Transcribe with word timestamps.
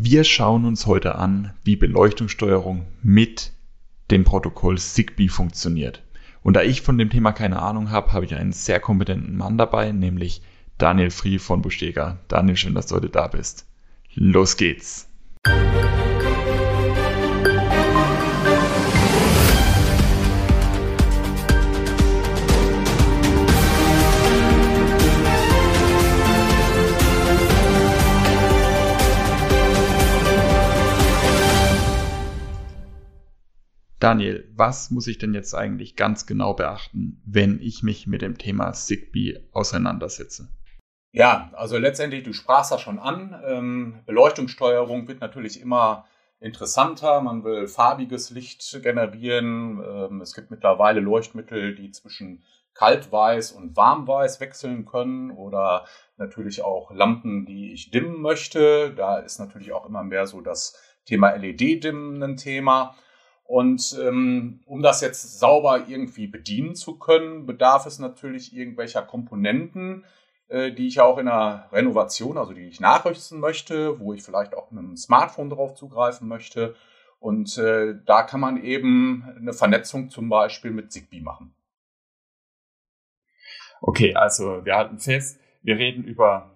Wir 0.00 0.22
schauen 0.22 0.64
uns 0.64 0.86
heute 0.86 1.16
an, 1.16 1.54
wie 1.64 1.74
Beleuchtungssteuerung 1.74 2.86
mit 3.02 3.50
dem 4.12 4.22
Protokoll 4.22 4.78
Zigbee 4.78 5.26
funktioniert. 5.26 6.04
Und 6.44 6.54
da 6.54 6.62
ich 6.62 6.82
von 6.82 6.96
dem 6.98 7.10
Thema 7.10 7.32
keine 7.32 7.60
Ahnung 7.60 7.90
habe, 7.90 8.12
habe 8.12 8.24
ich 8.24 8.36
einen 8.36 8.52
sehr 8.52 8.78
kompetenten 8.78 9.36
Mann 9.36 9.58
dabei, 9.58 9.90
nämlich 9.90 10.40
Daniel 10.78 11.10
Frie 11.10 11.40
von 11.40 11.62
Bustega. 11.62 12.20
Daniel, 12.28 12.56
schön, 12.56 12.76
dass 12.76 12.86
du 12.86 12.94
heute 12.94 13.08
da 13.08 13.26
bist. 13.26 13.66
Los 14.14 14.56
geht's! 14.56 15.08
Daniel, 34.00 34.48
was 34.54 34.90
muss 34.90 35.08
ich 35.08 35.18
denn 35.18 35.34
jetzt 35.34 35.54
eigentlich 35.54 35.96
ganz 35.96 36.26
genau 36.26 36.54
beachten, 36.54 37.20
wenn 37.26 37.60
ich 37.60 37.82
mich 37.82 38.06
mit 38.06 38.22
dem 38.22 38.38
Thema 38.38 38.72
Zigbee 38.72 39.48
auseinandersetze? 39.52 40.48
Ja, 41.10 41.50
also 41.54 41.78
letztendlich, 41.78 42.22
du 42.22 42.32
sprachst 42.32 42.70
das 42.70 42.80
schon 42.80 42.98
an. 42.98 43.40
Ähm, 43.44 44.02
Beleuchtungssteuerung 44.06 45.08
wird 45.08 45.20
natürlich 45.20 45.60
immer 45.60 46.04
interessanter. 46.38 47.20
Man 47.20 47.42
will 47.42 47.66
farbiges 47.66 48.30
Licht 48.30 48.80
generieren. 48.82 49.82
Ähm, 49.84 50.20
es 50.20 50.34
gibt 50.34 50.50
mittlerweile 50.50 51.00
Leuchtmittel, 51.00 51.74
die 51.74 51.90
zwischen 51.90 52.44
kaltweiß 52.74 53.50
und 53.52 53.76
warmweiß 53.76 54.38
wechseln 54.38 54.84
können 54.84 55.32
oder 55.32 55.86
natürlich 56.16 56.62
auch 56.62 56.92
Lampen, 56.92 57.44
die 57.44 57.72
ich 57.72 57.90
dimmen 57.90 58.20
möchte. 58.20 58.94
Da 58.94 59.18
ist 59.18 59.40
natürlich 59.40 59.72
auch 59.72 59.86
immer 59.86 60.04
mehr 60.04 60.28
so 60.28 60.40
das 60.40 60.80
Thema 61.04 61.30
LED-Dimmen 61.30 62.22
ein 62.22 62.36
Thema. 62.36 62.94
Und 63.48 63.98
ähm, 63.98 64.60
um 64.66 64.82
das 64.82 65.00
jetzt 65.00 65.38
sauber 65.38 65.86
irgendwie 65.88 66.26
bedienen 66.26 66.74
zu 66.74 66.98
können, 66.98 67.46
bedarf 67.46 67.86
es 67.86 67.98
natürlich 67.98 68.54
irgendwelcher 68.54 69.00
Komponenten, 69.00 70.04
äh, 70.48 70.70
die 70.70 70.86
ich 70.86 71.00
auch 71.00 71.16
in 71.16 71.28
einer 71.28 71.66
Renovation, 71.72 72.36
also 72.36 72.52
die 72.52 72.68
ich 72.68 72.78
nachrüsten 72.78 73.40
möchte, 73.40 73.98
wo 74.00 74.12
ich 74.12 74.22
vielleicht 74.22 74.54
auch 74.54 74.70
mit 74.70 74.84
einem 74.84 74.98
Smartphone 74.98 75.48
drauf 75.48 75.74
zugreifen 75.76 76.28
möchte. 76.28 76.74
Und 77.20 77.56
äh, 77.56 77.94
da 78.04 78.22
kann 78.22 78.40
man 78.40 78.62
eben 78.62 79.24
eine 79.38 79.54
Vernetzung 79.54 80.10
zum 80.10 80.28
Beispiel 80.28 80.70
mit 80.70 80.92
Zigbee 80.92 81.22
machen. 81.22 81.54
Okay, 83.80 84.14
also 84.14 84.62
wir 84.66 84.76
halten 84.76 84.98
fest, 84.98 85.40
wir 85.62 85.78
reden 85.78 86.04
über 86.04 86.50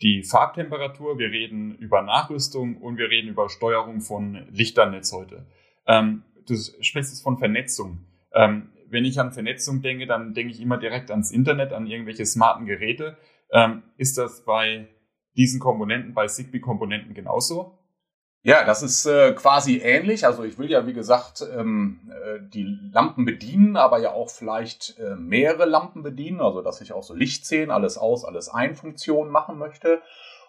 die 0.00 0.22
Farbtemperatur, 0.22 1.18
wir 1.18 1.28
reden 1.28 1.74
über 1.76 2.00
Nachrüstung 2.00 2.78
und 2.78 2.96
wir 2.96 3.10
reden 3.10 3.28
über 3.28 3.50
Steuerung 3.50 4.00
von 4.00 4.46
Lichternetz 4.50 5.12
heute. 5.12 5.44
Ähm, 5.86 6.22
du 6.46 6.54
sprichst 6.56 7.12
jetzt 7.12 7.22
von 7.22 7.38
Vernetzung. 7.38 8.06
Ähm, 8.34 8.70
wenn 8.88 9.04
ich 9.04 9.18
an 9.18 9.32
Vernetzung 9.32 9.82
denke, 9.82 10.06
dann 10.06 10.34
denke 10.34 10.52
ich 10.52 10.60
immer 10.60 10.76
direkt 10.76 11.10
ans 11.10 11.30
Internet, 11.30 11.72
an 11.72 11.86
irgendwelche 11.86 12.26
smarten 12.26 12.66
Geräte. 12.66 13.16
Ähm, 13.50 13.82
ist 13.96 14.18
das 14.18 14.44
bei 14.44 14.88
diesen 15.36 15.60
Komponenten, 15.60 16.14
bei 16.14 16.26
Zigbee-Komponenten 16.26 17.14
genauso? 17.14 17.78
Ja, 18.44 18.64
das 18.64 18.82
ist 18.82 19.06
äh, 19.06 19.32
quasi 19.34 19.78
ähnlich. 19.78 20.26
Also 20.26 20.42
ich 20.42 20.58
will 20.58 20.68
ja, 20.68 20.86
wie 20.86 20.92
gesagt, 20.92 21.44
ähm, 21.56 22.10
äh, 22.10 22.40
die 22.42 22.64
Lampen 22.92 23.24
bedienen, 23.24 23.76
aber 23.76 24.00
ja 24.00 24.12
auch 24.12 24.30
vielleicht 24.30 24.98
äh, 24.98 25.14
mehrere 25.14 25.64
Lampen 25.64 26.02
bedienen. 26.02 26.40
Also 26.40 26.60
dass 26.60 26.80
ich 26.80 26.92
auch 26.92 27.04
so 27.04 27.14
Lichtszenen, 27.14 27.70
alles 27.70 27.98
aus, 27.98 28.24
alles 28.24 28.48
ein 28.48 28.74
Funktion 28.74 29.30
machen 29.30 29.58
möchte. 29.58 30.02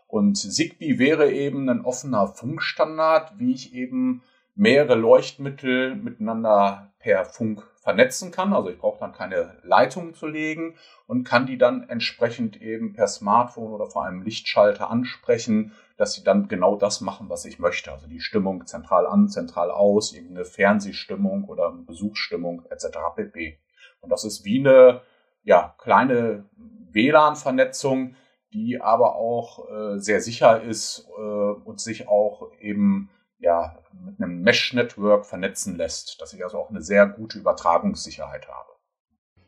Und 0.07 0.35
Zigbee 0.37 0.97
wäre 0.97 1.31
eben 1.31 1.69
ein 1.69 1.85
offener 1.85 2.27
Funkstandard, 2.27 3.37
wie 3.37 3.53
ich 3.53 3.73
eben 3.73 4.23
mehrere 4.55 4.95
Leuchtmittel 4.95 5.95
miteinander 5.95 6.93
per 6.99 7.25
Funk 7.25 7.67
vernetzen 7.81 8.31
kann. 8.31 8.53
Also 8.53 8.69
ich 8.69 8.77
brauche 8.77 8.99
dann 8.99 9.11
keine 9.11 9.57
Leitungen 9.63 10.13
zu 10.13 10.27
legen 10.27 10.75
und 11.05 11.25
kann 11.25 11.45
die 11.45 11.57
dann 11.57 11.89
entsprechend 11.89 12.61
eben 12.61 12.93
per 12.93 13.07
Smartphone 13.07 13.73
oder 13.73 13.87
vor 13.87 14.05
einem 14.05 14.21
Lichtschalter 14.21 14.89
ansprechen, 14.89 15.73
dass 15.97 16.13
sie 16.13 16.23
dann 16.23 16.47
genau 16.47 16.75
das 16.75 17.01
machen, 17.01 17.29
was 17.29 17.45
ich 17.45 17.59
möchte. 17.59 17.91
Also 17.91 18.07
die 18.07 18.21
Stimmung 18.21 18.65
zentral 18.65 19.05
an, 19.05 19.27
zentral 19.27 19.69
aus, 19.69 20.13
irgendeine 20.13 20.45
Fernsehstimmung 20.45 21.43
oder 21.45 21.71
Besuchsstimmung 21.71 22.65
etc. 22.69 22.97
pp. 23.15 23.59
Und 23.99 24.09
das 24.09 24.23
ist 24.23 24.45
wie 24.45 24.59
eine 24.59 25.01
ja, 25.43 25.75
kleine 25.77 26.45
WLAN-Vernetzung, 26.91 28.15
die 28.53 28.79
aber 28.79 29.15
auch 29.15 29.69
äh, 29.69 29.99
sehr 29.99 30.21
sicher 30.21 30.61
ist 30.61 31.07
äh, 31.17 31.21
und 31.21 31.81
sich 31.81 32.07
auch 32.07 32.51
eben 32.59 33.09
ja, 33.43 33.77
mit 34.05 34.21
einem 34.21 34.41
Mesh-Network 34.41 35.25
vernetzen 35.25 35.77
lässt, 35.77 36.21
dass 36.21 36.33
ich 36.33 36.43
also 36.43 36.57
auch 36.57 36.69
eine 36.69 36.81
sehr 36.81 37.05
gute 37.05 37.37
Übertragungssicherheit 37.37 38.47
habe. 38.47 38.69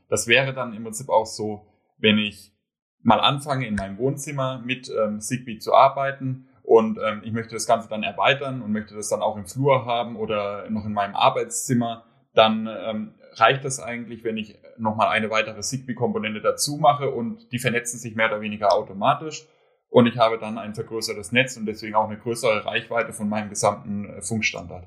Das 0.10 0.28
wäre 0.28 0.54
dann 0.54 0.74
im 0.74 0.84
Prinzip 0.84 1.10
auch 1.10 1.26
so, 1.26 1.66
wenn 1.98 2.18
ich 2.18 2.54
mal 3.02 3.20
anfange, 3.20 3.68
in 3.68 3.76
meinem 3.76 3.98
Wohnzimmer 3.98 4.60
mit 4.60 4.90
ähm, 4.90 5.22
Zigbee 5.22 5.60
zu 5.60 5.74
arbeiten 5.74 6.50
und 6.64 7.00
ähm, 7.04 7.22
ich 7.24 7.32
möchte 7.32 7.54
das 7.54 7.68
Ganze 7.68 7.88
dann 7.88 8.04
erweitern 8.04 8.62
und 8.62 8.72
möchte 8.72 8.96
das 8.96 9.10
dann 9.10 9.22
auch 9.22 9.38
im 9.38 9.46
Flur 9.46 9.86
haben 9.86 10.18
oder 10.18 10.70
noch 10.70 10.86
in 10.86 10.94
meinem 10.94 11.16
Arbeitszimmer, 11.16 12.06
dann 12.34 12.68
ähm, 12.68 13.14
reicht 13.34 13.64
das 13.64 13.80
eigentlich, 13.80 14.24
wenn 14.24 14.38
ich 14.38 14.58
nochmal 14.78 15.08
eine 15.08 15.30
weitere 15.30 15.62
Zigbee-Komponente 15.62 16.42
dazu 16.42 16.78
mache 16.78 17.10
und 17.12 17.52
die 17.52 17.60
vernetzen 17.60 17.98
sich 18.00 18.16
mehr 18.16 18.28
oder 18.28 18.42
weniger 18.42 18.74
automatisch 18.74 19.48
und 19.96 20.08
ich 20.08 20.18
habe 20.18 20.38
dann 20.38 20.58
ein 20.58 20.76
vergrößertes 20.76 21.32
Netz 21.32 21.56
und 21.56 21.68
deswegen 21.68 21.96
auch 21.96 22.10
eine 22.10 22.18
größere 22.18 22.66
Reichweite 22.66 23.14
von 23.14 23.30
meinem 23.30 23.48
gesamten 23.48 24.10
äh, 24.10 24.22
Funkstandard. 24.22 24.86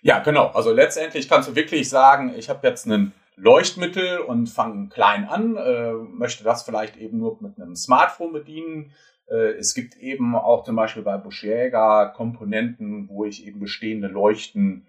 Ja, 0.00 0.20
genau. 0.20 0.46
Also 0.46 0.72
letztendlich 0.72 1.28
kannst 1.28 1.50
du 1.50 1.54
wirklich 1.54 1.90
sagen, 1.90 2.32
ich 2.34 2.48
habe 2.48 2.66
jetzt 2.66 2.86
einen 2.86 3.12
Leuchtmittel 3.36 4.20
und 4.20 4.48
fange 4.48 4.88
klein 4.88 5.28
an, 5.28 5.58
äh, 5.58 5.92
möchte 5.92 6.42
das 6.42 6.62
vielleicht 6.62 6.96
eben 6.96 7.18
nur 7.18 7.36
mit 7.42 7.60
einem 7.60 7.76
Smartphone 7.76 8.32
bedienen. 8.32 8.92
Äh, 9.28 9.58
es 9.58 9.74
gibt 9.74 9.98
eben 9.98 10.34
auch 10.34 10.64
zum 10.64 10.74
Beispiel 10.74 11.02
bei 11.02 11.18
Buschjäger 11.18 12.14
Komponenten, 12.16 13.10
wo 13.10 13.26
ich 13.26 13.46
eben 13.46 13.60
bestehende 13.60 14.08
Leuchten, 14.08 14.86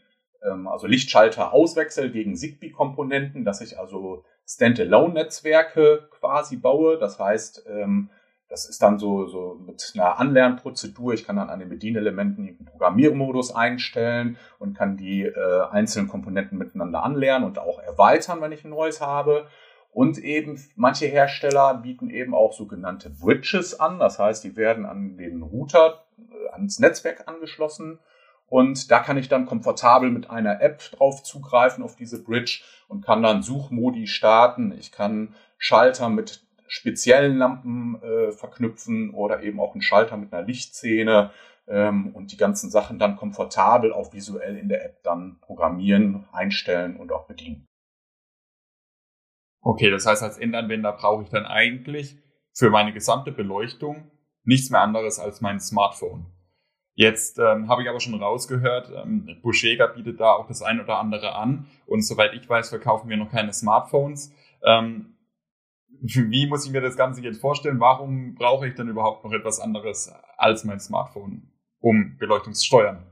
ähm, 0.50 0.70
also 0.70 0.88
Lichtschalter 0.88 1.52
auswechsel 1.52 2.10
gegen 2.10 2.38
Zigbee-Komponenten, 2.38 3.44
dass 3.44 3.60
ich 3.60 3.78
also 3.78 4.24
Standalone-Netzwerke 4.48 6.08
quasi 6.10 6.56
baue. 6.56 6.98
Das 6.98 7.20
heißt, 7.20 7.66
ähm, 7.68 8.12
das 8.50 8.68
ist 8.68 8.82
dann 8.82 8.98
so, 8.98 9.28
so 9.28 9.60
mit 9.66 9.92
einer 9.96 10.20
Anlernprozedur. 10.20 11.14
Ich 11.14 11.26
kann 11.26 11.36
dann 11.36 11.50
an 11.50 11.60
den 11.60 11.70
Bedienelementen 11.70 12.48
einen 12.48 12.66
Programmiermodus 12.66 13.54
einstellen 13.54 14.38
und 14.60 14.78
kann 14.78 14.98
die 14.98 15.24
äh, 15.24 15.62
einzelnen 15.70 16.08
Komponenten 16.08 16.58
miteinander 16.58 17.04
anlernen 17.04 17.48
und 17.48 17.60
auch 17.60 17.80
erweitern, 17.80 18.42
wenn 18.42 18.52
ich 18.52 18.64
ein 18.64 18.70
neues 18.70 19.02
habe. 19.02 19.48
Und 19.92 20.18
eben 20.20 20.64
manche 20.76 21.08
Hersteller 21.08 21.74
bieten 21.76 22.10
eben 22.10 22.34
auch 22.34 22.54
sogenannte 22.54 23.10
Bridges 23.10 23.80
an. 23.80 24.00
Das 24.00 24.20
heißt, 24.20 24.44
die 24.44 24.56
werden 24.56 24.86
an 24.86 25.18
den 25.18 25.42
Router, 25.42 26.06
äh, 26.18 26.54
ans 26.54 26.80
Netzwerk 26.80 27.28
angeschlossen. 27.28 28.00
Und 28.50 28.92
da 28.92 29.00
kann 29.00 29.18
ich 29.18 29.28
dann 29.28 29.46
komfortabel 29.46 30.10
mit 30.10 30.30
einer 30.30 30.62
App 30.62 30.80
drauf 30.92 31.22
zugreifen 31.24 31.84
auf 31.84 31.98
diese 31.98 32.24
Bridge 32.24 32.62
und 32.88 33.04
kann 33.04 33.22
dann 33.22 33.44
Suchmodi 33.44 34.08
starten. 34.08 34.74
Ich 34.78 34.94
kann 34.94 35.36
Schalter 35.58 36.08
mit 36.08 36.47
speziellen 36.68 37.38
Lampen 37.38 38.02
äh, 38.02 38.32
verknüpfen 38.32 39.14
oder 39.14 39.42
eben 39.44 39.60
auch 39.60 39.74
einen 39.74 39.82
Schalter 39.82 40.18
mit 40.18 40.34
einer 40.34 40.46
Lichtszene 40.46 41.32
ähm, 41.68 42.16
und 42.16 42.32
die 42.32 42.38
ganzen 42.38 42.70
Sachen 42.70 43.00
dann 43.00 43.16
komfortabel 43.16 43.94
auch 43.94 44.14
visuell 44.14 44.58
in 44.58 44.70
der 44.70 44.86
App 44.86 45.04
dann 45.04 45.40
programmieren, 45.42 46.26
einstellen 46.32 46.98
und 46.98 47.12
auch 47.12 47.28
bedienen. 47.28 47.66
Okay, 49.62 49.90
das 49.90 50.06
heißt, 50.06 50.24
als 50.24 50.38
Endanwender 50.38 50.94
brauche 50.94 51.24
ich 51.24 51.30
dann 51.30 51.46
eigentlich 51.46 52.18
für 52.54 52.70
meine 52.70 52.94
gesamte 52.94 53.32
Beleuchtung 53.32 54.12
nichts 54.44 54.70
mehr 54.70 54.82
anderes 54.82 55.20
als 55.20 55.42
mein 55.42 55.60
Smartphone. 55.60 56.26
Jetzt 56.96 57.38
ähm, 57.38 57.68
habe 57.68 57.84
ich 57.84 57.90
aber 57.90 58.00
schon 58.00 58.16
rausgehört, 58.16 58.92
ähm, 58.96 59.38
Buschega 59.44 59.88
bietet 59.88 60.20
da 60.20 60.32
auch 60.32 60.48
das 60.48 60.64
ein 60.64 60.82
oder 60.82 60.98
andere 60.98 61.36
an 61.36 61.68
und 61.86 62.02
soweit 62.02 62.34
ich 62.34 62.50
weiß, 62.50 62.70
verkaufen 62.70 63.10
wir 63.10 63.18
noch 63.18 63.30
keine 63.30 63.54
Smartphones. 63.54 64.34
Ähm, 64.64 65.17
wie 66.02 66.48
muss 66.48 66.66
ich 66.66 66.72
mir 66.72 66.82
das 66.82 66.96
Ganze 66.96 67.22
jetzt 67.22 67.42
vorstellen? 67.42 67.80
Warum 67.80 68.36
brauche 68.36 68.68
ich 68.68 68.76
denn 68.76 68.88
überhaupt 68.88 69.24
noch 69.24 69.32
etwas 69.32 69.60
anderes 69.60 70.12
als 70.38 70.64
mein 70.64 70.80
Smartphone, 70.80 71.52
um 71.80 72.18
Beleuchtung 72.18 72.54
zu 72.54 72.66
steuern? 72.66 73.06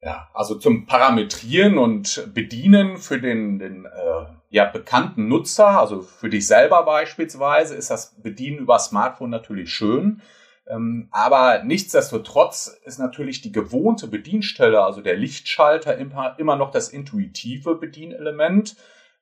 Ja, 0.00 0.28
also 0.32 0.54
zum 0.54 0.86
Parametrieren 0.86 1.76
und 1.76 2.30
Bedienen 2.32 2.98
für 2.98 3.20
den, 3.20 3.58
den 3.58 3.84
äh, 3.84 4.26
ja, 4.48 4.64
bekannten 4.66 5.26
Nutzer, 5.26 5.80
also 5.80 6.02
für 6.02 6.30
dich 6.30 6.46
selber 6.46 6.84
beispielsweise, 6.84 7.74
ist 7.74 7.90
das 7.90 8.20
Bedienen 8.22 8.58
über 8.58 8.78
Smartphone 8.78 9.30
natürlich 9.30 9.72
schön. 9.72 10.22
Ähm, 10.68 11.08
aber 11.10 11.64
nichtsdestotrotz 11.64 12.78
ist 12.84 12.98
natürlich 12.98 13.40
die 13.40 13.50
gewohnte 13.50 14.06
Bedienstelle, 14.06 14.82
also 14.82 15.00
der 15.00 15.16
Lichtschalter, 15.16 15.96
immer, 15.96 16.38
immer 16.38 16.56
noch 16.56 16.70
das 16.70 16.90
intuitive 16.90 17.74
Bedienelement 17.74 18.76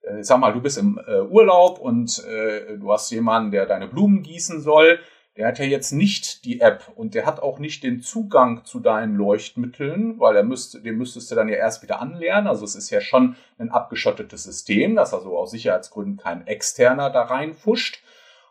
äh, 0.06 0.22
sag 0.22 0.38
mal, 0.38 0.52
du 0.52 0.60
bist 0.60 0.78
im 0.78 1.00
äh, 1.06 1.20
Urlaub 1.20 1.78
und 1.78 2.24
äh, 2.24 2.78
du 2.78 2.92
hast 2.92 3.10
jemanden, 3.10 3.50
der 3.50 3.66
deine 3.66 3.88
Blumen 3.88 4.22
gießen 4.22 4.60
soll. 4.60 5.00
der 5.36 5.48
hat 5.48 5.58
ja 5.58 5.66
jetzt 5.66 5.92
nicht 5.92 6.46
die 6.46 6.60
App 6.60 6.90
und 6.94 7.14
der 7.14 7.26
hat 7.26 7.40
auch 7.40 7.58
nicht 7.58 7.82
den 7.82 8.00
Zugang 8.00 8.64
zu 8.64 8.80
deinen 8.80 9.16
Leuchtmitteln, 9.16 10.18
weil 10.18 10.34
er 10.36 10.44
müsste, 10.44 10.80
den 10.80 10.96
müsstest 10.96 11.30
du 11.30 11.34
dann 11.34 11.48
ja 11.48 11.56
erst 11.56 11.82
wieder 11.82 12.00
anlernen. 12.00 12.46
Also 12.46 12.64
es 12.64 12.74
ist 12.74 12.88
ja 12.88 13.02
schon 13.02 13.36
ein 13.58 13.70
abgeschottetes 13.70 14.44
System, 14.44 14.96
dass 14.96 15.12
also 15.12 15.36
aus 15.36 15.50
Sicherheitsgründen 15.50 16.16
kein 16.16 16.46
externer 16.46 17.10
da 17.10 17.22
reinfuscht. 17.22 18.02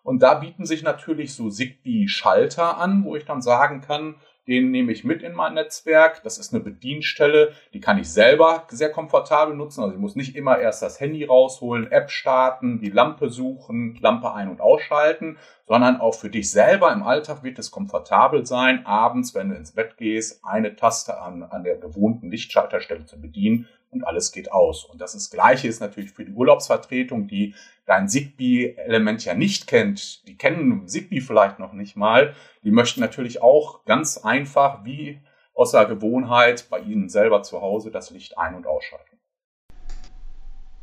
Und 0.04 0.22
da 0.22 0.36
bieten 0.36 0.68
sich 0.68 0.84
natürlich 0.84 1.34
so 1.34 1.50
Zigbee-Schalter 1.50 2.78
an, 2.78 3.04
wo 3.04 3.16
ich 3.16 3.26
dann 3.26 3.42
sagen 3.42 3.82
kann, 3.82 4.16
den 4.48 4.72
nehme 4.72 4.92
ich 4.92 5.04
mit 5.04 5.24
in 5.24 5.34
mein 5.34 5.56
Netzwerk. 5.56 6.22
Das 6.24 6.38
ist 6.38 6.54
eine 6.54 6.64
Bedienstelle, 6.64 7.54
die 7.74 7.80
kann 7.80 7.98
ich 7.98 8.10
selber 8.10 8.66
sehr 8.70 8.92
komfortabel 8.92 9.56
nutzen. 9.56 9.82
Also 9.82 9.94
ich 9.94 10.00
muss 10.00 10.16
nicht 10.16 10.36
immer 10.36 10.60
erst 10.60 10.82
das 10.82 11.00
Handy 11.00 11.24
rausholen, 11.24 11.92
App 11.92 12.12
starten, 12.12 12.80
die 12.80 12.90
Lampe 12.90 13.30
suchen, 13.30 13.98
Lampe 14.02 14.34
ein- 14.34 14.50
und 14.50 14.62
ausschalten, 14.62 15.38
sondern 15.68 16.00
auch 16.00 16.16
für 16.16 16.30
dich 16.30 16.52
selber 16.52 16.92
im 16.94 17.04
Alltag 17.04 17.44
wird 17.44 17.58
es 17.60 17.72
komfortabel 17.72 18.46
sein, 18.46 18.86
abends, 18.86 19.34
wenn 19.34 19.50
du 19.50 19.56
ins 19.56 19.72
Bett 19.72 19.98
gehst, 19.98 20.46
eine 20.46 20.76
Taste 20.76 21.20
an, 21.20 21.44
an 21.44 21.64
der 21.64 21.78
gewohnten 21.78 22.30
Lichtschalterstelle 22.30 23.06
zu 23.06 23.20
bedienen 23.20 23.68
und 23.96 24.04
alles 24.04 24.32
geht 24.32 24.52
aus. 24.52 24.86
Und 24.86 25.02
das, 25.02 25.16
ist, 25.16 25.32
Gleiche 25.32 25.68
ist 25.68 25.80
natürlich 25.80 26.12
für 26.12 26.26
die 26.26 26.34
Urlaubsvertretung, 26.34 27.28
die 27.28 27.56
dein 27.86 28.08
Zigbee-Element 28.08 29.26
ja 29.26 29.34
nicht 29.34 29.68
kennt. 29.68 30.28
Die 30.28 30.38
kennen 30.38 30.88
Zigbee 30.88 31.22
vielleicht 31.22 31.60
noch 31.60 31.74
nicht 31.74 31.96
mal. 31.96 32.36
Die 32.64 32.72
möchten 32.72 33.00
natürlich 33.00 33.42
auch 33.42 33.86
ganz 33.86 34.18
einfach, 34.18 34.86
wie 34.86 35.22
aus 35.54 35.72
der 35.72 35.86
Gewohnheit, 35.86 36.68
bei 36.70 36.80
ihnen 36.80 37.10
selber 37.10 37.42
zu 37.42 37.62
Hause 37.62 37.90
das 37.90 38.12
Licht 38.12 38.38
ein- 38.38 38.56
und 38.56 38.68
ausschalten. 38.68 39.18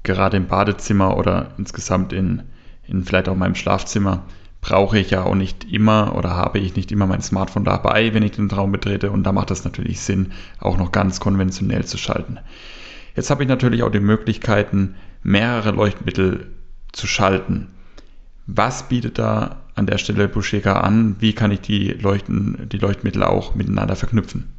Gerade 0.02 0.38
im 0.38 0.48
Badezimmer 0.48 1.16
oder 1.16 1.52
insgesamt 1.58 2.12
in, 2.12 2.42
in 2.88 3.04
vielleicht 3.04 3.28
auch 3.28 3.36
meinem 3.36 3.54
Schlafzimmer 3.54 4.24
brauche 4.62 4.98
ich 4.98 5.10
ja 5.10 5.24
auch 5.24 5.34
nicht 5.34 5.70
immer 5.70 6.14
oder 6.16 6.30
habe 6.30 6.60
ich 6.60 6.76
nicht 6.76 6.90
immer 6.92 7.06
mein 7.06 7.20
Smartphone 7.20 7.64
dabei, 7.64 8.14
wenn 8.14 8.22
ich 8.22 8.32
den 8.32 8.48
Traum 8.48 8.72
betrete. 8.72 9.10
Und 9.10 9.24
da 9.24 9.32
macht 9.32 9.50
es 9.50 9.64
natürlich 9.64 10.00
Sinn, 10.00 10.32
auch 10.58 10.78
noch 10.78 10.92
ganz 10.92 11.20
konventionell 11.20 11.84
zu 11.84 11.98
schalten. 11.98 12.38
Jetzt 13.14 13.30
habe 13.30 13.42
ich 13.42 13.48
natürlich 13.48 13.82
auch 13.82 13.90
die 13.90 14.00
Möglichkeiten, 14.00 14.96
mehrere 15.22 15.70
Leuchtmittel 15.70 16.46
zu 16.92 17.06
schalten. 17.06 17.68
Was 18.46 18.88
bietet 18.88 19.18
da 19.18 19.62
an 19.74 19.86
der 19.86 19.98
Stelle 19.98 20.28
Bushega 20.28 20.80
an? 20.80 21.16
Wie 21.20 21.34
kann 21.34 21.50
ich 21.50 21.60
die, 21.60 21.88
Leuchten, 21.88 22.68
die 22.70 22.78
Leuchtmittel 22.78 23.22
auch 23.22 23.54
miteinander 23.54 23.96
verknüpfen? 23.96 24.52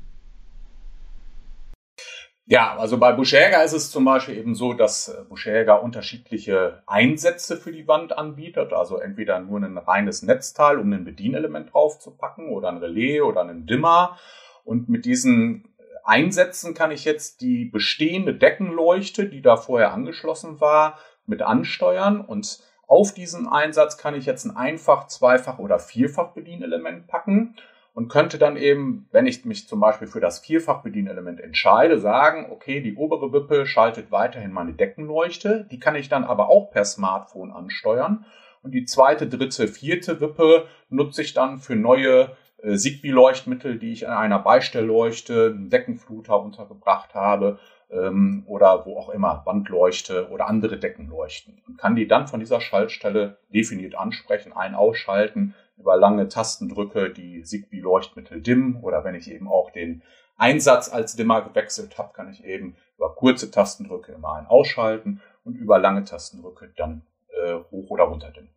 Ja, 2.46 2.76
also 2.78 2.98
bei 2.98 3.14
Buschäger 3.14 3.64
ist 3.64 3.72
es 3.72 3.90
zum 3.90 4.04
Beispiel 4.04 4.38
eben 4.38 4.54
so, 4.54 4.74
dass 4.74 5.16
Buschäger 5.30 5.82
unterschiedliche 5.82 6.84
Einsätze 6.86 7.56
für 7.56 7.72
die 7.72 7.88
Wand 7.88 8.18
anbietet. 8.18 8.74
Also 8.74 8.98
entweder 8.98 9.40
nur 9.40 9.62
ein 9.62 9.78
reines 9.78 10.24
Netzteil, 10.24 10.78
um 10.78 10.92
ein 10.92 11.06
Bedienelement 11.06 11.74
draufzupacken 11.74 12.50
oder 12.50 12.68
ein 12.68 12.78
Relais 12.78 13.22
oder 13.22 13.42
einen 13.42 13.66
Dimmer. 13.66 14.18
Und 14.66 14.90
mit 14.90 15.06
diesen 15.06 15.73
Einsätzen 16.04 16.74
kann 16.74 16.92
ich 16.92 17.06
jetzt 17.06 17.42
die 17.42 17.66
bestehende 17.66 18.34
Deckenleuchte, 18.34 19.28
die 19.28 19.42
da 19.42 19.56
vorher 19.56 19.94
angeschlossen 19.94 20.60
war, 20.60 21.00
mit 21.26 21.42
ansteuern. 21.42 22.22
Und 22.22 22.60
auf 22.88 23.14
diesen 23.14 23.48
Einsatz 23.48 23.98
kann 23.98 24.16
ich 24.16 24.26
jetzt 24.26 24.46
ein 24.46 24.56
Einfach-, 24.56 25.08
Zweifach- 25.08 25.60
oder 25.60 25.80
Vierfach-Bedienelement 25.80 27.08
packen 27.08 27.56
und 27.94 28.10
könnte 28.10 28.38
dann 28.38 28.58
eben, 28.58 29.08
wenn 29.12 29.28
ich 29.28 29.46
mich 29.46 29.68
zum 29.68 29.80
Beispiel 29.80 30.08
für 30.08 30.20
das 30.20 30.40
Vierfach-Bedienelement 30.40 31.40
entscheide, 31.40 32.00
sagen, 32.00 32.48
okay, 32.52 32.82
die 32.82 32.96
obere 32.96 33.32
Wippe 33.32 33.66
schaltet 33.66 34.12
weiterhin 34.12 34.52
meine 34.52 34.74
Deckenleuchte, 34.74 35.68
die 35.72 35.80
kann 35.80 35.96
ich 35.96 36.10
dann 36.10 36.24
aber 36.24 36.50
auch 36.50 36.72
per 36.72 36.86
Smartphone 36.86 37.52
ansteuern. 37.52 38.26
Und 38.64 38.72
die 38.72 38.86
zweite, 38.86 39.28
dritte, 39.28 39.68
vierte 39.68 40.22
Wippe 40.22 40.68
nutze 40.90 41.22
ich 41.22 41.34
dann 41.34 41.60
für 41.60 41.76
neue 41.76 42.36
Zigbee-Leuchtmittel, 42.64 43.78
die 43.78 43.92
ich 43.92 44.08
an 44.08 44.18
einer 44.18 44.40
Beistellleuchte, 44.40 45.54
einen 45.54 45.70
Deckenfluter 45.70 46.42
untergebracht 46.42 47.14
habe 47.14 47.60
ähm, 47.90 48.44
oder 48.48 48.86
wo 48.86 48.98
auch 48.98 49.10
immer, 49.10 49.42
Wandleuchte 49.46 50.30
oder 50.30 50.48
andere 50.48 50.78
Deckenleuchten. 50.78 51.62
Und 51.68 51.78
kann 51.78 51.96
die 51.96 52.08
dann 52.08 52.28
von 52.28 52.40
dieser 52.40 52.62
Schaltstelle 52.62 53.38
definiert 53.54 53.96
ansprechen, 53.96 54.54
ein- 54.54 54.76
ausschalten, 54.76 55.56
über 55.78 55.98
lange 55.98 56.28
Tastendrücke 56.28 57.10
die 57.10 57.44
Zigbee-Leuchtmittel 57.44 58.42
dimmen 58.42 58.78
oder 58.82 59.04
wenn 59.04 59.16
ich 59.16 59.30
eben 59.30 59.48
auch 59.48 59.72
den 59.72 60.04
Einsatz 60.38 60.92
als 60.92 61.16
Dimmer 61.16 61.42
gewechselt 61.42 61.98
habe, 61.98 62.14
kann 62.14 62.32
ich 62.32 62.44
eben 62.44 62.76
über 62.98 63.14
kurze 63.16 63.52
Tastendrücke 63.52 64.14
immer 64.14 64.34
ein 64.36 64.48
ausschalten 64.48 65.22
und 65.44 65.56
über 65.56 65.80
lange 65.80 66.04
Tastendrücke 66.04 66.72
dann 66.76 67.04
äh, 67.44 67.56
hoch 67.72 67.90
oder 67.90 68.06
runter 68.06 68.32
dimmen. 68.32 68.50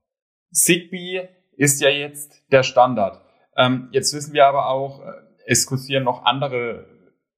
Zigbee 0.53 1.29
ist 1.57 1.81
ja 1.81 1.89
jetzt 1.89 2.43
der 2.53 2.63
Standard. 2.63 3.21
Ähm, 3.57 3.89
jetzt 3.93 4.15
wissen 4.15 4.35
wir 4.35 4.47
aber 4.47 4.69
auch, 4.69 5.01
äh, 5.01 5.13
es 5.47 5.67
kursieren 5.67 6.05
noch 6.05 6.25
andere 6.25 6.87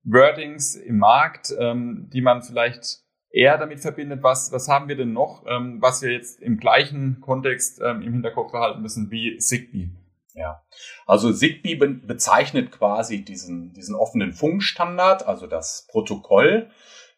Wordings 0.04 0.74
im 0.74 0.98
Markt, 0.98 1.54
ähm, 1.58 2.08
die 2.12 2.22
man 2.22 2.42
vielleicht 2.42 3.02
eher 3.30 3.58
damit 3.58 3.80
verbindet, 3.80 4.22
was, 4.22 4.52
was 4.52 4.68
haben 4.68 4.88
wir 4.88 4.96
denn 4.96 5.12
noch, 5.12 5.44
ähm, 5.46 5.80
was 5.80 6.02
wir 6.02 6.12
jetzt 6.12 6.40
im 6.40 6.58
gleichen 6.58 7.20
Kontext 7.20 7.80
ähm, 7.84 8.02
im 8.02 8.12
Hinterkopf 8.14 8.52
behalten 8.52 8.82
müssen 8.82 9.10
wie 9.10 9.36
Zigbee. 9.38 9.90
Ja, 10.34 10.62
also 11.06 11.32
Zigbee 11.32 11.74
be 11.74 11.88
bezeichnet 11.88 12.70
quasi 12.70 13.24
diesen, 13.24 13.72
diesen 13.72 13.94
offenen 13.94 14.32
Funkstandard, 14.32 15.26
also 15.26 15.46
das 15.46 15.86
Protokoll. 15.90 16.70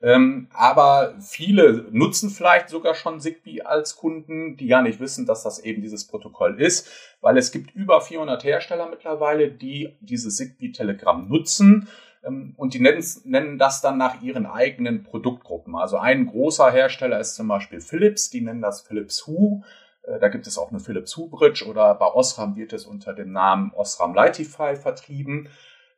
Ähm, 0.02 0.48
aber 0.54 1.14
viele 1.20 1.86
nutzen 1.90 2.30
vielleicht 2.30 2.70
sogar 2.70 2.94
schon 2.94 3.20
Zigbee 3.20 3.62
als 3.62 3.96
Kunden, 3.96 4.56
die 4.56 4.68
gar 4.68 4.82
nicht 4.82 4.98
wissen, 4.98 5.26
dass 5.26 5.42
das 5.42 5.58
eben 5.58 5.82
dieses 5.82 6.06
Protokoll 6.06 6.60
ist, 6.60 6.88
weil 7.20 7.36
es 7.36 7.52
gibt 7.52 7.74
über 7.74 8.00
400 8.00 8.42
Hersteller 8.42 8.88
mittlerweile, 8.88 9.50
die 9.50 9.94
dieses 10.00 10.36
Zigbee-Telegramm 10.36 11.28
nutzen 11.28 11.88
ähm, 12.24 12.54
und 12.56 12.72
die 12.72 12.80
nennen, 12.80 13.04
nennen 13.24 13.58
das 13.58 13.82
dann 13.82 13.98
nach 13.98 14.22
ihren 14.22 14.46
eigenen 14.46 15.02
Produktgruppen. 15.02 15.76
Also 15.76 15.98
ein 15.98 16.26
großer 16.26 16.70
Hersteller 16.70 17.20
ist 17.20 17.34
zum 17.34 17.48
Beispiel 17.48 17.80
Philips, 17.82 18.30
die 18.30 18.40
nennen 18.40 18.62
das 18.62 18.80
Philips 18.80 19.26
Hue. 19.26 19.62
Äh, 20.02 20.18
da 20.18 20.28
gibt 20.28 20.46
es 20.46 20.56
auch 20.56 20.70
eine 20.70 20.80
Philips 20.80 21.16
Hue 21.18 21.28
Bridge 21.28 21.66
oder 21.68 21.94
bei 21.94 22.06
Osram 22.06 22.56
wird 22.56 22.72
es 22.72 22.86
unter 22.86 23.12
dem 23.12 23.32
Namen 23.32 23.72
Osram 23.74 24.14
Lightify 24.14 24.76
vertrieben. 24.76 25.48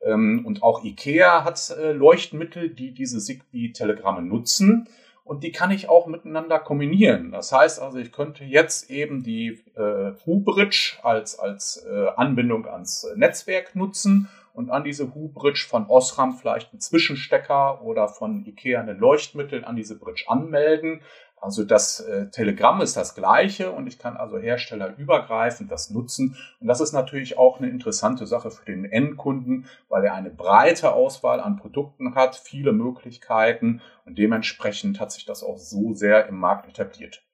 Ähm, 0.04 0.44
und 0.44 0.62
auch 0.62 0.84
IKEA 0.84 1.44
hat 1.44 1.70
äh, 1.70 1.92
Leuchtmittel, 1.92 2.70
die 2.70 2.92
diese 2.92 3.18
Zigbee-Telegramme 3.18 4.22
nutzen. 4.22 4.88
Und 5.24 5.44
die 5.44 5.52
kann 5.52 5.70
ich 5.70 5.88
auch 5.88 6.06
miteinander 6.06 6.58
kombinieren. 6.58 7.30
Das 7.30 7.52
heißt 7.52 7.80
also, 7.80 7.98
ich 7.98 8.10
könnte 8.10 8.44
jetzt 8.44 8.90
eben 8.90 9.22
die 9.22 9.60
äh, 9.76 10.12
Hue-Bridge 10.26 10.98
als, 11.02 11.38
als 11.38 11.86
äh, 11.88 12.06
Anbindung 12.16 12.66
ans 12.66 13.06
Netzwerk 13.14 13.76
nutzen 13.76 14.28
und 14.52 14.70
an 14.70 14.84
diese 14.84 15.14
Hu-Bridge 15.14 15.66
von 15.68 15.86
Osram 15.86 16.34
vielleicht 16.34 16.72
einen 16.72 16.80
Zwischenstecker 16.80 17.82
oder 17.82 18.08
von 18.08 18.44
IKEA 18.46 18.80
eine 18.80 18.92
Leuchtmittel 18.92 19.64
an 19.64 19.76
diese 19.76 19.98
Bridge 19.98 20.24
anmelden. 20.28 21.02
Also 21.42 21.64
das 21.64 21.98
äh, 21.98 22.30
Telegramm 22.30 22.80
ist 22.82 22.96
das 22.96 23.16
gleiche 23.16 23.72
und 23.72 23.88
ich 23.88 23.98
kann 23.98 24.16
also 24.16 24.38
herstellerübergreifend 24.38 25.72
das 25.72 25.90
nutzen. 25.90 26.36
Und 26.60 26.68
das 26.68 26.80
ist 26.80 26.92
natürlich 26.92 27.36
auch 27.36 27.58
eine 27.58 27.68
interessante 27.68 28.26
Sache 28.26 28.52
für 28.52 28.64
den 28.64 28.84
Endkunden, 28.84 29.66
weil 29.88 30.04
er 30.04 30.14
eine 30.14 30.30
breite 30.30 30.92
Auswahl 30.92 31.40
an 31.40 31.56
Produkten 31.56 32.14
hat, 32.14 32.36
viele 32.36 32.72
Möglichkeiten 32.72 33.82
und 34.04 34.18
dementsprechend 34.18 35.00
hat 35.00 35.10
sich 35.10 35.24
das 35.24 35.42
auch 35.42 35.58
so 35.58 35.94
sehr 35.94 36.28
im 36.28 36.38
Markt 36.38 36.68
etabliert. 36.68 37.24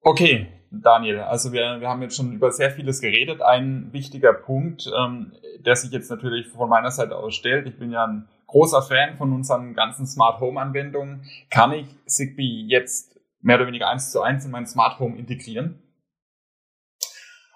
Okay, 0.00 0.59
Daniel, 0.70 1.20
also 1.20 1.52
wir, 1.52 1.80
wir 1.80 1.88
haben 1.88 2.02
jetzt 2.02 2.16
schon 2.16 2.32
über 2.32 2.52
sehr 2.52 2.70
vieles 2.70 3.00
geredet. 3.00 3.42
Ein 3.42 3.92
wichtiger 3.92 4.32
Punkt, 4.32 4.90
ähm, 4.96 5.32
der 5.64 5.74
sich 5.74 5.90
jetzt 5.90 6.10
natürlich 6.10 6.46
von 6.48 6.68
meiner 6.68 6.92
Seite 6.92 7.16
aus 7.16 7.34
stellt, 7.34 7.66
ich 7.66 7.78
bin 7.78 7.90
ja 7.90 8.06
ein 8.06 8.28
großer 8.46 8.82
Fan 8.82 9.16
von 9.16 9.32
unseren 9.32 9.74
ganzen 9.74 10.06
Smart 10.06 10.40
Home 10.40 10.60
Anwendungen. 10.60 11.24
Kann 11.50 11.72
ich 11.72 11.86
Zigbee 12.06 12.64
jetzt 12.68 13.20
mehr 13.40 13.56
oder 13.56 13.66
weniger 13.66 13.88
eins 13.88 14.12
zu 14.12 14.22
eins 14.22 14.44
in 14.44 14.52
mein 14.52 14.66
Smart 14.66 14.98
Home 15.00 15.18
integrieren? 15.18 15.82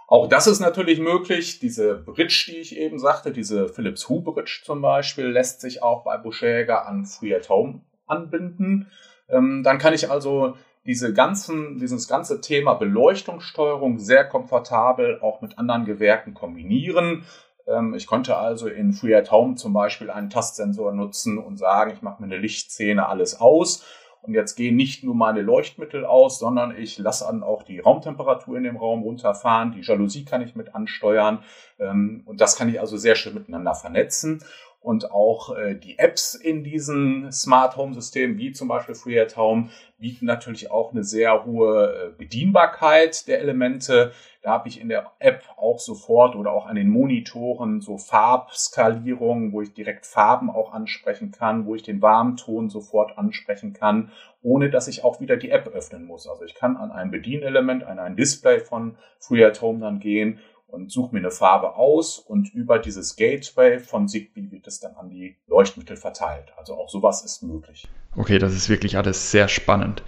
Auch 0.06 0.28
das 0.28 0.46
ist 0.46 0.60
natürlich 0.60 0.98
möglich. 0.98 1.60
Diese 1.60 1.94
Bridge, 1.94 2.46
die 2.48 2.58
ich 2.58 2.76
eben 2.76 2.98
sagte, 2.98 3.32
diese 3.32 3.68
Philips 3.68 4.08
Hue 4.08 4.22
Bridge 4.22 4.62
zum 4.64 4.82
Beispiel, 4.82 5.26
lässt 5.26 5.60
sich 5.60 5.82
auch 5.82 6.04
bei 6.04 6.18
Buschäger 6.18 6.86
an 6.86 7.06
Free 7.06 7.34
at 7.34 7.48
Home 7.48 7.80
anbinden. 8.06 8.90
Ähm, 9.28 9.62
dann 9.64 9.78
kann 9.78 9.94
ich 9.94 10.10
also 10.10 10.56
diese 10.86 11.12
ganzen, 11.12 11.78
dieses 11.78 12.08
ganze 12.08 12.40
Thema 12.40 12.74
Beleuchtungssteuerung 12.74 13.98
sehr 13.98 14.24
komfortabel 14.24 15.20
auch 15.20 15.40
mit 15.40 15.58
anderen 15.58 15.84
Gewerken 15.84 16.34
kombinieren. 16.34 17.24
Ähm, 17.66 17.94
ich 17.94 18.06
konnte 18.06 18.36
also 18.36 18.68
in 18.68 18.92
Free 18.92 19.14
at 19.14 19.30
Home 19.30 19.54
zum 19.54 19.72
Beispiel 19.72 20.10
einen 20.10 20.30
Tastsensor 20.30 20.92
nutzen 20.92 21.38
und 21.38 21.56
sagen, 21.56 21.92
ich 21.94 22.02
mache 22.02 22.22
mir 22.22 22.26
eine 22.26 22.38
Lichtszene 22.38 23.08
alles 23.08 23.40
aus. 23.40 23.84
Und 24.22 24.32
jetzt 24.32 24.54
gehen 24.54 24.76
nicht 24.76 25.04
nur 25.04 25.14
meine 25.14 25.42
Leuchtmittel 25.42 26.06
aus, 26.06 26.38
sondern 26.38 26.74
ich 26.74 26.96
lasse 26.96 27.26
dann 27.26 27.42
auch 27.42 27.62
die 27.62 27.78
Raumtemperatur 27.78 28.56
in 28.56 28.64
dem 28.64 28.78
Raum 28.78 29.02
runterfahren. 29.02 29.72
Die 29.72 29.82
Jalousie 29.82 30.24
kann 30.24 30.40
ich 30.40 30.56
mit 30.56 30.74
ansteuern. 30.74 31.42
Ähm, 31.78 32.22
und 32.24 32.40
das 32.40 32.56
kann 32.56 32.68
ich 32.68 32.80
also 32.80 32.96
sehr 32.96 33.16
schön 33.16 33.34
miteinander 33.34 33.74
vernetzen. 33.74 34.42
Und 34.84 35.12
auch 35.12 35.56
äh, 35.56 35.74
die 35.74 35.98
Apps 35.98 36.34
in 36.34 36.62
diesen 36.62 37.32
Smart 37.32 37.78
Home 37.78 37.94
Systemen, 37.94 38.36
wie 38.36 38.52
zum 38.52 38.68
Beispiel 38.68 38.94
Free 38.94 39.18
at 39.18 39.34
Home, 39.34 39.70
bieten 39.98 40.26
natürlich 40.26 40.70
auch 40.70 40.92
eine 40.92 41.04
sehr 41.04 41.46
hohe 41.46 41.86
äh, 41.86 42.10
Bedienbarkeit 42.18 43.26
der 43.26 43.40
Elemente. 43.40 44.12
Da 44.42 44.50
habe 44.50 44.68
ich 44.68 44.78
in 44.78 44.90
der 44.90 45.12
App 45.20 45.42
auch 45.56 45.78
sofort 45.78 46.36
oder 46.36 46.52
auch 46.52 46.66
an 46.66 46.76
den 46.76 46.90
Monitoren 46.90 47.80
so 47.80 47.96
Farbskalierungen, 47.96 49.54
wo 49.54 49.62
ich 49.62 49.72
direkt 49.72 50.04
Farben 50.04 50.50
auch 50.50 50.74
ansprechen 50.74 51.32
kann, 51.32 51.64
wo 51.64 51.74
ich 51.74 51.82
den 51.82 52.02
Warmton 52.02 52.68
sofort 52.68 53.16
ansprechen 53.16 53.72
kann, 53.72 54.12
ohne 54.42 54.68
dass 54.68 54.86
ich 54.86 55.02
auch 55.02 55.18
wieder 55.18 55.38
die 55.38 55.48
App 55.48 55.66
öffnen 55.68 56.04
muss. 56.04 56.28
Also 56.28 56.44
ich 56.44 56.54
kann 56.54 56.76
an 56.76 56.92
ein 56.92 57.10
Bedienelement, 57.10 57.84
an 57.84 57.98
ein 57.98 58.16
Display 58.16 58.60
von 58.60 58.98
Free 59.18 59.46
at 59.46 59.62
Home 59.62 59.80
dann 59.80 59.98
gehen 59.98 60.40
und 60.66 60.90
suche 60.90 61.14
mir 61.14 61.20
eine 61.20 61.30
Farbe 61.30 61.76
aus 61.76 62.18
und 62.18 62.52
über 62.52 62.78
dieses 62.78 63.16
Gateway 63.16 63.78
von 63.78 64.08
Zigbee 64.08 64.50
wird 64.50 64.66
es 64.66 64.80
dann 64.80 64.94
an 64.96 65.10
die 65.10 65.36
Leuchtmittel 65.46 65.96
verteilt. 65.96 66.52
Also 66.56 66.74
auch 66.74 66.88
sowas 66.88 67.24
ist 67.24 67.42
möglich. 67.42 67.86
Okay, 68.16 68.38
das 68.38 68.54
ist 68.54 68.68
wirklich 68.68 68.96
alles 68.96 69.30
sehr 69.30 69.48
spannend. 69.48 70.02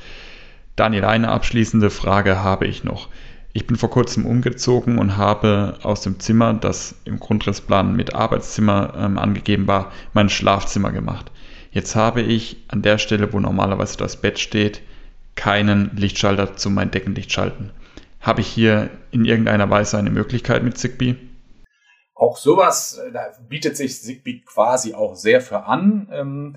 Daniel, 0.74 1.04
eine 1.04 1.28
abschließende 1.28 1.90
Frage 1.90 2.42
habe 2.42 2.66
ich 2.66 2.84
noch. 2.84 3.08
Ich 3.52 3.66
bin 3.66 3.76
vor 3.76 3.88
kurzem 3.88 4.26
umgezogen 4.26 4.98
und 4.98 5.16
habe 5.16 5.78
aus 5.82 6.02
dem 6.02 6.20
Zimmer, 6.20 6.52
das 6.52 6.94
im 7.06 7.18
Grundrissplan 7.18 7.96
mit 7.96 8.14
Arbeitszimmer 8.14 8.92
ähm, 8.98 9.16
angegeben 9.16 9.66
war, 9.66 9.92
mein 10.12 10.28
Schlafzimmer 10.28 10.92
gemacht. 10.92 11.30
Jetzt 11.70 11.96
habe 11.96 12.20
ich 12.20 12.64
an 12.68 12.82
der 12.82 12.98
Stelle, 12.98 13.32
wo 13.32 13.40
normalerweise 13.40 13.96
das 13.96 14.20
Bett 14.20 14.38
steht, 14.38 14.82
keinen 15.36 15.96
Lichtschalter 15.96 16.56
zu 16.56 16.68
meinem 16.68 16.90
Deckenlicht 16.90 17.32
schalten. 17.32 17.70
Habe 18.26 18.40
ich 18.40 18.48
hier 18.48 18.90
in 19.12 19.24
irgendeiner 19.24 19.70
Weise 19.70 19.98
eine 19.98 20.10
Möglichkeit 20.10 20.64
mit 20.64 20.76
Zigbee? 20.76 21.14
Auch 22.12 22.36
sowas, 22.36 22.98
äh, 22.98 23.12
da 23.12 23.28
bietet 23.48 23.76
sich 23.76 24.02
Zigbee 24.02 24.42
quasi 24.44 24.94
auch 24.94 25.14
sehr 25.14 25.40
für 25.40 25.62
an. 25.62 26.08
Ähm, 26.12 26.56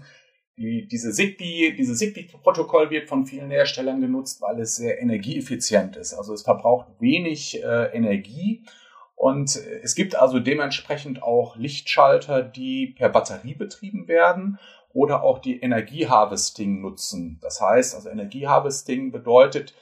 die, 0.57 0.87
diese 0.87 1.11
Zigbee, 1.11 1.75
dieses 1.77 1.99
Zigbee-Protokoll 1.99 2.89
wird 2.89 3.07
von 3.07 3.27
vielen 3.27 3.51
Herstellern 3.51 4.01
genutzt, 4.01 4.41
weil 4.41 4.59
es 4.59 4.77
sehr 4.77 4.99
energieeffizient 4.99 5.95
ist. 5.95 6.15
Also 6.15 6.33
es 6.33 6.41
verbraucht 6.41 6.87
wenig 6.99 7.63
äh, 7.63 7.95
Energie 7.95 8.65
und 9.13 9.55
äh, 9.55 9.81
es 9.83 9.93
gibt 9.93 10.15
also 10.15 10.39
dementsprechend 10.39 11.21
auch 11.21 11.55
Lichtschalter, 11.55 12.41
die 12.41 12.95
per 12.97 13.09
Batterie 13.09 13.53
betrieben 13.53 14.07
werden 14.07 14.57
oder 14.91 15.21
auch 15.21 15.37
die 15.37 15.59
Energieharvesting 15.59 16.81
nutzen. 16.81 17.37
Das 17.43 17.61
heißt, 17.61 17.93
also 17.93 18.09
Energieharvesting 18.09 19.11
bedeutet, 19.11 19.75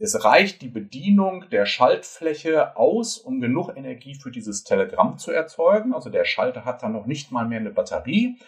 es 0.00 0.24
reicht 0.24 0.62
die 0.62 0.68
Bedienung 0.68 1.46
der 1.50 1.66
Schaltfläche 1.66 2.76
aus, 2.76 3.18
um 3.18 3.40
genug 3.40 3.70
Energie 3.76 4.14
für 4.14 4.30
dieses 4.30 4.62
Telegramm 4.62 5.18
zu 5.18 5.32
erzeugen. 5.32 5.92
Also 5.92 6.08
der 6.08 6.24
Schalter 6.24 6.64
hat 6.64 6.82
dann 6.82 6.92
noch 6.92 7.06
nicht 7.06 7.32
mal 7.32 7.46
mehr 7.46 7.58
eine 7.58 7.70
Batterie. 7.70 8.38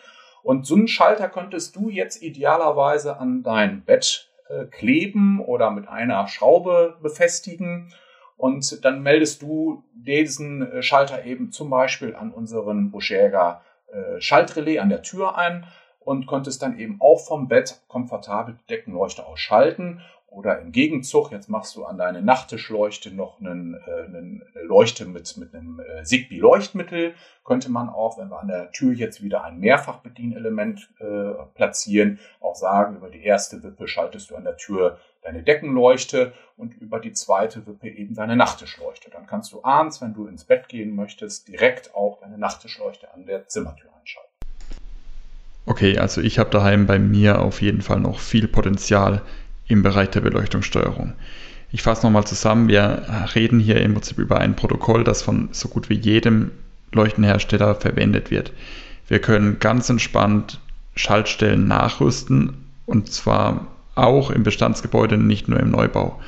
Und 0.43 0.65
so 0.65 0.77
einen 0.77 0.89
Schalter 0.89 1.29
könntest 1.29 1.75
du 1.75 1.91
jetzt 1.91 2.23
idealerweise 2.23 3.19
an 3.19 3.43
dein 3.43 3.83
Bett 3.85 4.31
äh, 4.49 4.67
kleben 4.67 5.41
oder 5.41 5.71
mit 5.71 5.89
einer 5.89 6.29
Schraube 6.29 6.97
befestigen. 7.03 7.93
Und 8.37 8.85
dann 8.85 9.03
meldest 9.03 9.43
du 9.43 9.85
diesen 9.93 10.63
äh, 10.63 10.83
Schalter 10.83 11.25
eben 11.25 11.51
zum 11.51 11.69
Beispiel 11.69 12.15
an 12.15 12.33
unseren 12.33 12.93
Boschäger 12.93 13.63
äh, 13.89 14.21
Schaltrelais 14.21 14.79
an 14.79 14.89
der 14.89 15.03
Tür 15.03 15.37
ein 15.37 15.67
und 15.99 16.27
konntest 16.27 16.63
dann 16.63 16.79
eben 16.79 17.01
auch 17.01 17.21
vom 17.21 17.49
Bett 17.49 17.83
komfortabel 17.89 18.55
die 18.55 18.67
Deckenleuchte 18.69 19.27
ausschalten 19.27 20.01
oder 20.31 20.61
im 20.61 20.71
Gegenzug, 20.71 21.33
jetzt 21.33 21.49
machst 21.49 21.75
du 21.75 21.85
an 21.85 21.99
deine 21.99 22.23
Nachttischleuchte 22.23 23.11
noch 23.13 23.41
einen, 23.41 23.75
äh, 23.75 24.05
einen 24.05 24.43
Leuchte 24.63 25.05
mit, 25.05 25.37
mit 25.37 25.55
einem 25.55 25.81
äh, 25.81 26.05
Zigbee-Leuchtmittel. 26.05 27.15
Könnte 27.45 27.71
man 27.71 27.89
auch, 27.89 28.17
wenn 28.19 28.29
wir 28.29 28.41
an 28.41 28.47
der 28.47 28.71
Tür 28.71 28.93
jetzt 28.93 29.23
wieder 29.23 29.43
ein 29.43 29.59
Mehrfachbedienelement 29.59 30.89
äh, 31.01 31.33
platzieren, 31.55 32.21
auch 32.41 32.55
sagen, 32.55 32.97
über 32.97 33.11
die 33.11 33.25
erste 33.25 33.63
Wippe 33.65 33.89
schaltest 33.89 34.31
du 34.31 34.37
an 34.37 34.45
der 34.45 34.57
Tür 34.57 34.99
deine 35.23 35.43
Deckenleuchte 35.43 36.33
und 36.57 36.75
über 36.81 37.01
die 37.01 37.13
zweite 37.13 37.67
Wippe 37.67 37.89
eben 37.89 38.15
deine 38.15 38.37
Nachttischleuchte. 38.37 39.11
Dann 39.11 39.27
kannst 39.27 39.53
du 39.53 39.65
abends, 39.65 40.01
wenn 40.01 40.15
du 40.15 40.27
ins 40.27 40.45
Bett 40.45 40.69
gehen 40.69 40.95
möchtest, 40.95 41.49
direkt 41.49 41.95
auch 41.95 42.21
deine 42.21 42.39
Nachttischleuchte 42.39 43.13
an 43.13 43.27
der 43.27 43.49
Zimmertür 43.49 43.91
einschalten. 43.99 44.31
Okay, 45.67 45.99
also 45.99 46.21
ich 46.21 46.39
habe 46.39 46.51
daheim 46.51 46.87
bei 46.87 46.99
mir 46.99 47.41
auf 47.41 47.61
jeden 47.61 47.83
Fall 47.83 48.01
noch 48.01 48.19
viel 48.19 48.49
Potenzial 48.49 49.23
im 49.71 49.83
Bereich 49.83 50.11
der 50.11 50.21
Beleuchtungssteuerung. 50.21 51.15
Ich 51.73 51.83
fasse 51.83 52.05
nochmal 52.05 52.27
zusammen, 52.27 52.69
wir 52.69 53.29
reden 53.35 53.61
hier 53.61 53.81
im 53.81 53.95
Prinzip 53.95 54.19
über 54.19 54.39
ein 54.39 54.57
Protokoll, 54.57 55.05
das 55.05 55.23
von 55.23 55.49
so 55.53 55.69
gut 55.69 55.89
wie 55.89 55.95
jedem 55.95 56.51
Leuchtenhersteller 56.93 57.77
verwendet 57.77 58.31
wird. 58.31 58.53
Wir 59.07 59.21
können 59.21 59.59
ganz 59.61 59.89
entspannt 59.89 60.61
Schaltstellen 60.97 61.69
nachrüsten 61.69 62.55
und 62.87 63.13
zwar 63.13 63.69
auch 63.95 64.31
im 64.31 64.43
Bestandsgebäude, 64.43 65.17
nicht 65.17 65.49
nur 65.49 65.61
im 65.61 65.71
Neubau. 65.71 66.21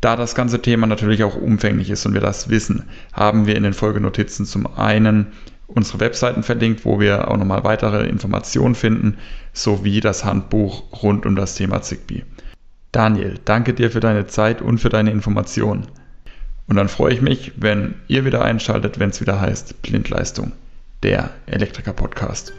Da 0.00 0.16
das 0.16 0.34
ganze 0.34 0.62
Thema 0.62 0.86
natürlich 0.86 1.24
auch 1.24 1.36
umfänglich 1.36 1.90
ist 1.90 2.06
und 2.06 2.14
wir 2.14 2.20
das 2.20 2.48
wissen, 2.48 2.84
haben 3.12 3.46
wir 3.46 3.56
in 3.56 3.62
den 3.62 3.72
Folgenotizen 3.72 4.46
zum 4.46 4.66
einen 4.76 5.28
unsere 5.66 6.00
Webseiten 6.00 6.42
verlinkt, 6.42 6.84
wo 6.84 7.00
wir 7.00 7.30
auch 7.30 7.36
nochmal 7.36 7.64
weitere 7.64 8.06
Informationen 8.08 8.74
finden, 8.74 9.18
sowie 9.52 10.00
das 10.00 10.24
Handbuch 10.24 11.02
rund 11.02 11.24
um 11.24 11.36
das 11.36 11.54
Thema 11.54 11.82
Zigbee. 11.82 12.24
Daniel, 12.92 13.38
danke 13.44 13.72
dir 13.72 13.90
für 13.90 14.00
deine 14.00 14.26
Zeit 14.26 14.60
und 14.60 14.78
für 14.78 14.90
deine 14.90 15.10
Informationen. 15.10 15.86
Und 16.68 16.76
dann 16.76 16.88
freue 16.88 17.14
ich 17.14 17.22
mich, 17.22 17.52
wenn 17.56 17.94
ihr 18.06 18.24
wieder 18.24 18.42
einschaltet, 18.42 18.98
wenn 18.98 19.10
es 19.10 19.20
wieder 19.20 19.40
heißt 19.40 19.82
Blindleistung, 19.82 20.52
der 21.02 21.30
Elektriker-Podcast. 21.46 22.52